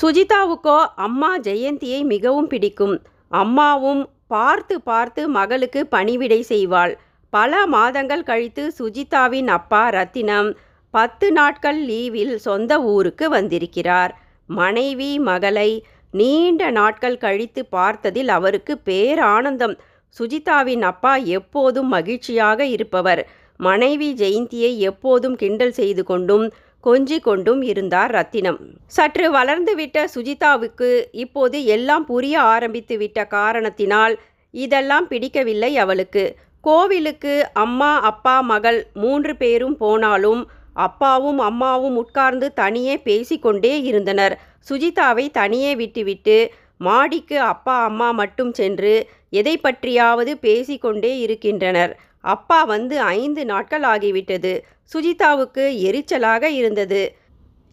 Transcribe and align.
சுஜிதாவுக்கோ 0.00 0.78
அம்மா 0.94 1.30
ஜெயந்தியை 1.38 2.00
மிகவும் 2.04 2.46
பிடிக்கும். 2.46 2.96
அம்மாவும் 3.30 4.02
பார்த்து 4.26 4.74
பார்த்து 4.80 5.28
மகளுக்கு 5.28 5.80
பணிவிடை 5.86 6.44
செய்வாள். 6.48 6.92
பல 7.32 7.66
மாதங்கள் 7.66 8.22
கழித்து 8.22 8.64
சுஜிதாவின் 8.78 9.48
அப்பா 9.48 9.82
ரத்தினம் 9.88 10.50
பத்து 10.94 11.26
நாட்கள் 11.32 11.80
லீவில் 11.86 12.34
சொந்த 12.46 12.72
ஊருக்கு 12.82 13.28
வந்திருக்கிறார். 13.28 14.12
மனைவி 14.46 15.10
மகளை 15.18 15.70
நீண்ட 16.14 16.70
நாட்கள் 16.70 17.18
கழித்து 17.18 17.62
பார்த்ததில் 17.72 18.28
அவருக்கு 18.28 18.74
பேரானந்தம். 18.84 19.74
சுஜிதாவின் 20.16 20.84
அப்பா 20.92 21.16
எப்போதும் 21.16 21.88
மகிழ்ச்சியாக 21.88 22.60
இருப்பவர். 22.66 23.22
மனைவி 23.60 24.08
ஜெயந்தியை 24.14 24.72
எப்போதும் 24.90 25.36
கிண்டல் 25.36 25.76
செய்து 25.80 26.02
கொண்டும் 26.04 26.46
கொஞ்சி 26.86 27.20
கொண்டும் 27.20 27.62
இருந்தார் 27.62 28.10
ரத்தினம். 28.10 28.58
சற்று 28.86 29.26
வளர்ந்துவிட்ட 29.32 30.04
சுஜிதாவுக்கு 30.14 30.90
இப்போது 31.12 31.64
எல்லாம் 31.64 32.04
புரிய 32.04 32.40
ஆரம்பித்து 32.40 32.96
விட்ட 32.98 33.24
காரணத்தினால் 33.26 34.18
இதெல்லாம் 34.50 35.08
பிடிக்கவில்லை 35.08 35.76
அவளுக்கு. 35.76 36.36
கோவிலுக்கு 36.60 37.50
அம்மா 37.52 38.00
அப்பா 38.00 38.40
மகள் 38.40 38.86
மூன்று 38.94 39.36
பேரும் 39.36 39.76
போனாலும் 39.76 40.48
அப்பாவும் 40.72 41.38
அம்மாவும் 41.38 41.96
உட்கார்ந்து 41.96 42.52
தனியே 42.52 42.96
பேசிக்கொண்டே 42.98 43.82
இருந்தனர். 43.82 44.38
சுஜிதாவை 44.68 45.30
தனியே 45.30 45.74
விட்டுவிட்டு 45.74 46.38
மாடிக்கு 46.76 47.38
அப்பா 47.52 47.84
அம்மா 47.84 48.10
மட்டும் 48.10 48.52
சென்று 48.52 49.08
எதை 49.30 49.60
பற்றியாவது 49.62 50.32
பேசிக்கொண்டே 50.40 51.18
இருக்கின்றனர். 51.18 51.92
அப்பா 52.20 52.64
வந்து 52.64 53.00
ஐந்து 53.00 53.44
நாட்கள் 53.44 53.82
ஆகிவிட்டது. 53.82 54.60
சுஜிதாவுக்கு 54.92 55.64
எரிச்சலாக 55.88 56.42
இருந்தது. 56.42 57.16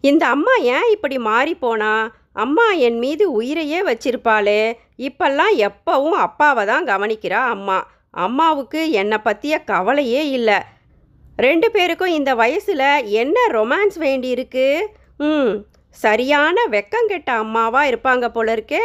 இந்த 0.00 0.26
அம்மா 0.26 0.54
ஏன் 0.56 0.90
இப்படி 0.90 1.16
மாறிப்போனா 1.16 2.08
அம்மா 2.32 2.72
என் 2.72 2.98
மீது 2.98 3.32
உயிரையே 3.32 3.82
வச்சிருப்பாளே. 3.82 4.72
இப்பெல்லாம் 4.98 5.54
எப்பவும் 5.68 6.18
அப்பாவை 6.26 6.66
தான் 6.66 6.84
கவனிக்கிறா 6.84 7.40
அம்மா. 7.54 7.88
அம்மாவுக்கு 8.10 8.90
என்னை 8.90 9.18
பற்றிய 9.18 9.58
கவலையே 9.58 10.30
இல்லை. 10.30 10.58
ரெண்டு 11.36 11.70
பேருக்கும் 11.70 12.08
இந்த 12.08 12.34
வயசில் 12.34 13.02
என்ன 13.02 13.46
ரொமான்ஸ் 13.48 13.96
வேண்டியிருக்கு? 13.98 14.80
ம் 15.18 15.52
சரியான 15.90 16.66
வெக்கங்கெட்ட 16.70 17.26
அம்மாவாக 17.26 17.90
இருப்பாங்க 17.90 18.28
போல 18.28 18.54
இருக்கே. 18.54 18.80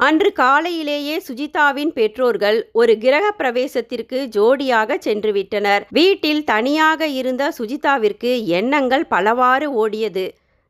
அன்று 0.00 0.30
காலையிலேயே 0.32 1.14
சுஜிதாவின் 1.26 1.90
பெற்றோர்கள் 1.94 2.58
ஒரு 2.72 2.92
கிரக 2.98 3.24
பிரவேசத்திற்கு 3.38 4.18
ஜோடியாக 4.36 4.98
சென்று 4.98 5.30
விட்டனர் 5.32 5.84
வீட்டில் 5.90 6.42
தனியாக 6.44 7.08
இருந்த 7.20 7.44
சுஜிதாவிற்கு 7.58 8.30
எண்ணங்கள் 8.58 9.04
பலவாறு 9.06 9.68
ஓடியது. 9.82 10.24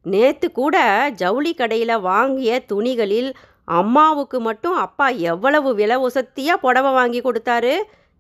நேத்து 0.07 0.49
கூட 0.53 0.77
ஜவுளி 1.17 1.53
கடையில் 1.55 1.95
வாங்கிய 2.01 2.61
துணிகளில் 2.73 3.31
அம்மாவுக்கு 3.81 4.41
மட்டும் 4.41 4.77
அப்பா 4.85 5.09
எவ்வளவு 5.33 5.73
விலை 5.75 5.99
உசத்தியா 6.09 6.57
புடவை 6.65 6.93
வாங்கி 6.93 7.21
கொடுத்தாரு? 7.21 7.75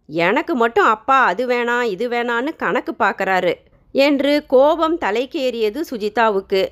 எனக்கு 0.08 0.54
மட்டும் 0.54 0.90
அப்பா 0.94 1.18
அது 1.24 1.46
வேணாம் 1.46 1.86
இது 1.94 2.08
வேணான்னு 2.08 2.52
கணக்கு 2.56 2.94
பார்க்குறாரு 2.98 3.54
என்று 3.94 4.34
கோபம் 4.46 4.98
தலைக்கேறியது 4.98 5.80
சுஜிதாவுக்கு. 5.90 6.62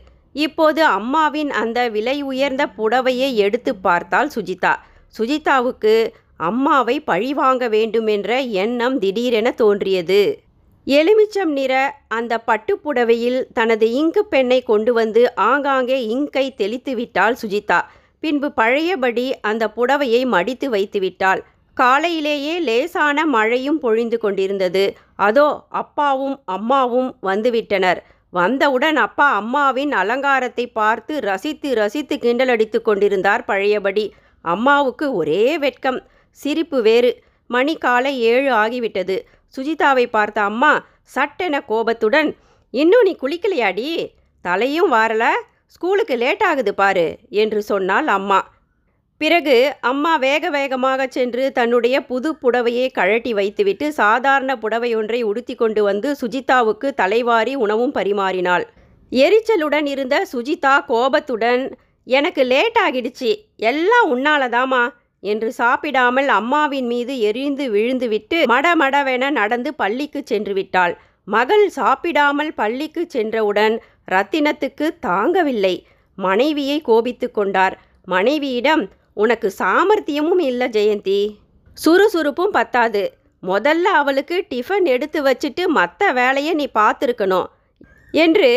இப்போது 0.45 0.83
அம்மாவின் 0.97 1.51
அந்த 1.63 1.81
விலை 1.89 2.17
உயர்ந்த 2.23 2.63
புடவையை 2.79 3.29
எடுத்து 3.45 3.73
பார்த்தாள் 3.87 4.33
சுஜிதா. 4.35 4.73
சுஜிதாவுக்கு 5.15 5.95
அம்மாவை 6.49 6.97
பழிவாங்க 7.11 7.65
வேண்டுமென்ற 7.69 8.31
எண்ணம் 8.63 8.97
திடீரென 8.99 9.51
தோன்றியது. 9.53 10.23
எலுமிச்சம் 10.87 11.53
நிற 11.59 11.75
அந்த 12.09 12.33
பட்டுப்புடவையில் 12.49 13.39
தனது 13.53 13.87
இங்கு 13.93 14.23
பெண்ணை 14.25 14.59
கொண்டு 14.63 14.93
வந்து 14.93 15.23
ஆங்காங்கே 15.35 15.99
இங்கை 16.07 16.47
தெளித்து 16.55 16.93
விட்டாள் 16.95 17.39
சுஜிதா. 17.43 17.79
பின்பு 18.23 18.49
பழையபடி 18.53 19.27
அந்த 19.41 19.65
புடவையை 19.77 20.21
மடித்து 20.35 20.69
வைத்து 20.71 21.01
விட்டாள். 21.01 21.41
காலையிலேயே 21.77 22.55
லேசான 22.69 23.25
மழையும் 23.27 23.81
பொழிந்து 23.81 24.19
கொண்டிருந்தது. 24.19 24.85
அதோ 25.29 25.49
அப்பாவும் 25.81 26.37
அம்மாவும் 26.45 27.11
வந்துவிட்டனர். 27.23 28.01
வந்தவுடன் 28.39 28.99
அப்பா 29.05 29.27
அம்மாவின் 29.35 29.93
அலங்காரத்தை 29.93 30.65
பார்த்து 30.79 31.13
ரசித்து 31.21 31.69
ரசித்து 31.75 32.15
கிண்டலடித்து 32.17 32.79
கொண்டிருந்தார் 32.83 33.45
பழையபடி. 33.45 34.05
அம்மாவுக்கு 34.45 35.07
ஒரே 35.15 35.45
வெட்கம். 35.59 36.01
சிரிப்பு 36.41 36.79
வேறு. 36.83 37.11
மணி 37.51 37.75
காலை 37.77 38.13
ஏழு 38.31 38.51
ஆகிவிட்டது. 38.63 39.17
சுஜிதாவை 39.55 40.07
பார்த்த 40.07 40.39
அம்மா 40.43 40.73
சட்டென 41.15 41.55
கோபத்துடன் 41.71 42.31
இன்னும் 42.75 43.07
நீ 43.09 43.13
குளிக்கலையாடி? 43.23 43.89
தலையும் 44.45 44.93
வாரல. 44.93 45.25
ஸ்கூலுக்கு 45.75 46.15
லேட் 46.17 46.45
ஆகுது 46.49 46.73
பாரு 46.75 47.07
என்று 47.43 47.61
சொன்னாள் 47.63 48.09
அம்மா. 48.19 48.41
பிறகு 49.21 49.55
அம்மா 49.81 50.17
வேக 50.17 50.51
வேகமாக 50.51 51.07
சென்று 51.07 51.45
தன்னுடைய 51.53 51.97
புது 52.05 52.31
புடவையை 52.43 52.87
கழட்டி 52.93 53.33
வைத்துவிட்டு 53.35 53.87
சாதாரண 53.93 54.53
புடவை 54.59 54.91
ஒன்றை 54.95 55.21
உடுத்தி 55.23 55.55
கொண்டு 55.55 55.83
வந்து 55.83 56.09
சுஜிதாவுக்கு 56.21 56.89
தலைவாரி 56.95 57.55
உணவும் 57.55 57.95
பரிமாறினாள். 57.95 58.65
எரிச்சலுடன் 59.13 59.87
இருந்த 59.87 60.17
சுஜிதா 60.33 60.75
கோபத்துடன் 60.85 61.63
எனக்கு 62.07 62.43
லேட் 62.45 62.79
ஆகிடுச்சு 62.85 63.31
எல்லாம் 63.71 64.09
உன்னாலதாமா 64.15 64.83
என்று 65.23 65.49
சாப்பிடாமல் 65.53 66.29
அம்மாவின் 66.29 66.87
மீது 66.87 67.13
எரிந்து 67.19 67.65
விழுந்துவிட்டு 67.71 68.39
மடமடவென 68.53 69.31
நடந்து 69.31 69.71
பள்ளிக்கு 69.75 70.21
சென்று 70.25 70.55
விட்டாள். 70.55 70.95
மகள் 71.29 71.67
சாப்பிடாமல் 71.69 72.53
பள்ளிக்கு 72.55 73.03
சென்றவுடன் 73.09 73.75
ரத்தினத்துக்கு 74.11 74.89
தாங்கவில்லை. 75.07 75.75
மனைவியை 76.19 76.79
கோபித்து 76.81 77.29
கொண்டார். 77.31 77.75
மனைவியிடம் 78.09 78.85
உனக்கு 79.17 79.49
சாமர்த்தியமும் 79.59 80.43
இல்லை 80.51 80.67
ஜெயந்தி. 80.69 81.21
சுறுசுறுப்பும் 81.77 82.55
பத்தாது. 82.59 83.03
முதல்ல 83.43 83.87
அவளுக்கு 84.01 84.37
டிஃபன் 84.51 84.87
எடுத்து 84.95 85.19
வச்சுட்டு 85.23 85.63
மற்ற 85.69 86.13
வேலையை 86.13 86.53
நீ 86.55 86.67
பார்த்துருக்கணும் 86.75 87.49
என்று 88.15 88.51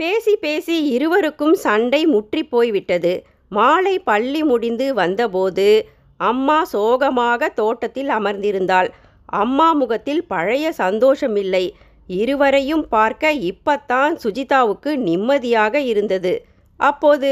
பேசி 0.00 0.32
பேசி 0.36 0.76
இருவருக்கும் 0.86 1.56
சண்டை 1.64 2.00
முற்றி 2.06 2.42
போய்விட்டது. 2.44 3.12
மாலை 3.48 3.96
பள்ளி 3.98 4.42
முடிந்து 4.42 4.86
வந்தபோது 4.94 5.66
அம்மா 6.20 6.58
சோகமாக 6.64 7.48
தோட்டத்தில் 7.48 8.08
அமர்ந்திருந்தாள். 8.08 8.88
அம்மா 9.42 9.68
முகத்தில் 9.72 10.22
பழைய 10.26 10.66
சந்தோஷமில்லை 10.78 11.64
இருவரையும் 12.08 12.84
பார்க்க 12.88 13.32
இப்பத்தான் 13.50 14.14
சுஜிதாவுக்கு 14.16 14.90
நிம்மதியாக 15.06 15.80
இருந்தது. 15.92 16.34
அப்போது 16.80 17.30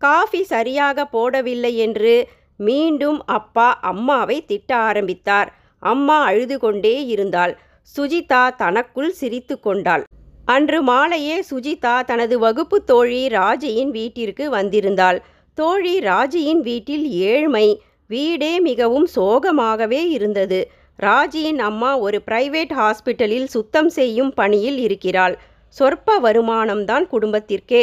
காஃபி 0.00 0.42
சரியாக 0.42 1.04
போடவில்லை 1.04 1.72
என்று 1.76 2.14
மீண்டும் 2.56 3.18
அப்பா 3.26 3.68
அம்மாவை 3.80 4.44
திட்ட 4.44 4.70
ஆரம்பித்தார். 4.76 5.48
அம்மா 5.82 6.16
அழுது 6.22 6.58
கொண்டே 6.58 7.06
இருந்தாள். 7.06 7.52
சுஜிதா 7.96 8.42
தனக்குள் 8.56 9.12
சிரித்து 9.12 9.60
கொண்டாள். 9.60 10.04
அன்று 10.44 10.78
மாலையே 10.82 11.36
சுஜிதா 11.50 11.94
தனது 12.04 12.38
வகுப்பு 12.38 12.78
தோழி 12.84 13.22
ராஜியின் 13.28 13.90
வீட்டிற்கு 13.90 14.44
வந்திருந்தாள். 14.50 15.18
தோழி 15.58 15.94
ராஜியின் 16.00 16.60
வீட்டில் 16.60 17.06
ஏழ்மை 17.10 17.66
வீடே 18.06 18.52
மிகவும் 18.60 19.08
சோகமாகவே 19.16 20.02
இருந்தது. 20.08 20.60
ராஜியின் 20.98 21.60
அம்மா 21.68 21.90
ஒரு 21.98 22.18
பிரைவேட் 22.26 22.72
ஹாஸ்பிட்டலில் 22.72 23.44
சுத்தம் 23.44 23.88
செய்யும் 23.88 24.32
பணியில் 24.34 24.78
இருக்கிறாள். 24.78 25.34
சொற்ப 25.76 26.18
வருமானம்தான் 26.20 27.04
குடும்பத்திற்கே. 27.06 27.82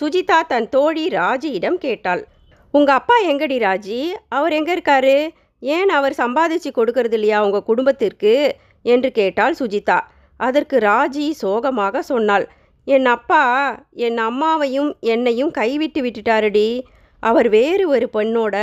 சுஜிதா 0.00 0.38
தன் 0.46 0.68
தோழி 0.68 1.08
ராஜியிடம் 1.08 1.78
கேட்டாள். 1.78 2.22
உங்கள் 2.70 2.94
அப்பா 2.94 3.14
எங்கடி 3.28 3.56
ராஜி? 3.58 4.12
அவர் 4.28 4.52
எங்கே 4.52 4.72
இருக்காரு? 4.74 5.28
ஏன் 5.58 5.88
அவர் 5.88 6.12
சம்பாதிச்சு 6.12 6.70
கொடுக்கறது 6.74 7.12
இல்லையா 7.12 7.44
உங்கள் 7.44 7.62
குடும்பத்திற்கு? 7.62 8.56
என்று 8.82 9.12
கேட்டாள் 9.12 9.56
சுஜிதா. 9.58 9.98
அதற்கு 10.36 10.78
ராஜி 10.78 11.30
சோகமாக 11.30 12.02
சொன்னாள். 12.02 12.48
என் 12.84 13.06
அப்பா 13.06 13.42
என் 13.92 14.18
அம்மாவையும் 14.18 14.90
என்னையும் 15.00 15.50
கைவிட்டு 15.50 16.02
விட்டுட்டாருடி. 16.02 16.80
அவர் 17.20 17.48
வேறு 17.48 17.88
ஒரு 17.88 18.08
பெண்ணோட 18.12 18.56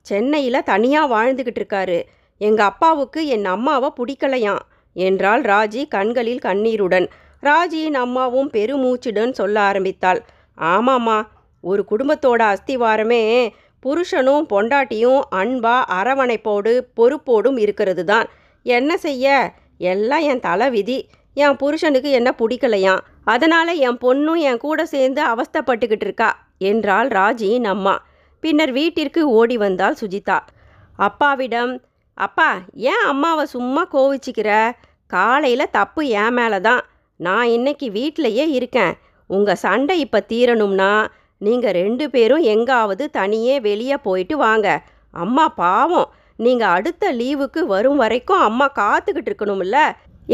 சென்னையில் 0.00 0.62
தனியாக 0.62 1.12
வாழ்ந்துக்கிட்டு 1.14 1.60
இருக்காரு. 1.62 1.98
எங்கள் 2.38 2.66
அப்பாவுக்கு 2.66 3.26
என் 3.26 3.44
அம்மாவை 3.44 3.90
பிடிக்கலையாம் 3.98 4.64
என்றாள் 4.92 5.42
ராஜி 5.42 5.88
கண்களில் 5.88 6.38
கண்ணீருடன். 6.38 7.08
ராஜியின் 7.42 7.98
அம்மாவும் 8.04 8.50
பெருமூச்சுடன் 8.50 9.32
சொல்ல 9.32 9.60
ஆரம்பித்தாள். 9.60 10.20
ஆமாம்மா. 10.58 11.26
ஒரு 11.60 11.84
குடும்பத்தோட 11.90 12.42
அஸ்திவாரமே 12.52 13.48
புருஷனும் 13.82 14.46
பொண்டாட்டியும் 14.50 15.20
அன்பா 15.30 15.74
அரவணைப்போடு 15.88 16.80
பொறுப்போடும் 16.96 17.58
இருக்கிறது 17.58 18.04
தான் 18.04 18.26
என்ன 18.62 18.96
செய்ய? 18.96 19.54
எல்லாம் 19.78 20.20
என் 20.20 20.40
தலை 20.40 20.70
விதி 20.70 21.08
என் 21.34 21.56
புருஷனுக்கு 21.56 22.10
என்ன 22.10 22.34
பிடிக்கலையாம் 22.38 23.02
அதனால் 23.24 23.78
என் 23.78 23.98
பொண்ணும் 24.00 24.40
என் 24.40 24.56
கூட 24.56 24.86
சேர்ந்து 24.86 25.22
அவஸ்தைப்பட்டுக்கிட்டு 25.22 26.06
இருக்கா? 26.06 26.48
என்றாள் 26.58 27.08
ராஜியின் 27.08 27.64
அம்மா. 27.64 28.04
பின்னர் 28.40 28.72
வீட்டிற்கு 28.72 29.30
ஓடி 29.30 29.56
வந்தாள் 29.56 29.96
சுஜிதா. 30.00 30.38
அப்பாவிடம் 30.96 31.84
அப்பா 32.14 32.58
ஏன் 32.74 33.04
அம்மாவை 33.06 33.44
சும்மா 33.46 33.88
கோவிச்சிக்கிற? 33.92 34.72
காலையில் 35.06 35.70
தப்பு 35.70 36.06
என் 36.06 36.32
மேலே 36.32 36.60
தான் 36.60 36.84
நான் 37.16 37.46
இன்னைக்கு 37.46 37.90
வீட்டிலையே 37.90 38.46
இருக்கேன். 38.48 38.94
உங்கள் 39.30 39.62
சண்டை 39.64 39.94
இப்போ 40.00 40.20
தீரணும்னா 40.32 40.92
நீங்கள் 41.40 41.76
ரெண்டு 41.80 42.04
பேரும் 42.10 42.44
எங்காவது 42.54 43.04
தனியே 43.10 43.56
வெளியே 43.60 43.96
போயிட்டு 43.96 44.36
வாங்க. 44.36 44.68
அம்மா 45.14 45.46
பாவம். 45.62 46.08
நீங்கள் 46.38 46.74
அடுத்த 46.76 47.12
லீவுக்கு 47.12 47.60
வரும் 47.66 47.96
வரைக்கும் 47.96 48.42
அம்மா 48.48 48.66
காத்துக்கிட்டு 48.78 49.30
இருக்கணும்ல? 49.30 49.78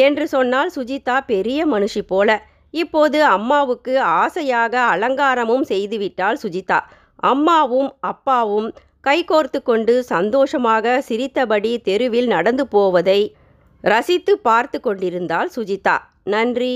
என்று 0.05 0.25
சொன்னால் 0.29 0.71
சுஜிதா 0.77 1.17
பெரிய 1.27 1.61
மனுஷி 1.67 2.03
போல. 2.07 2.29
இப்போது 2.75 3.19
அம்மாவுக்கு 3.37 3.95
ஆசையாக 4.21 4.75
அலங்காரமும் 4.95 5.65
செய்துவிட்டாள் 5.73 6.41
சுஜிதா. 6.43 6.79
அம்மாவும் 7.31 7.91
அப்பாவும் 8.11 8.69
கைகோர்த்து 9.07 9.59
கொண்டு 9.63 9.95
சந்தோஷமாக 10.05 10.95
சிரித்தபடி 11.01 11.73
தெருவில் 11.89 12.27
நடந்து 12.27 12.65
போவதை 12.67 13.21
ரசித்து 13.85 14.33
பார்த்து 14.39 14.79
கொண்டிருந்தாள் 14.81 15.51
சுஜிதா. 15.57 15.97
நன்றி. 16.25 16.75